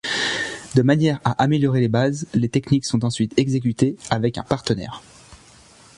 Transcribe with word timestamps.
De 0.73 0.81
manière 0.81 1.19
à 1.23 1.33
améliorer 1.43 1.79
les 1.79 1.87
bases, 1.87 2.25
les 2.33 2.49
techniques 2.49 2.85
sont 2.85 3.05
ensuite 3.05 3.37
exécutées 3.37 3.97
avec 4.09 4.39
un 4.39 4.43
partenaire. 4.43 5.03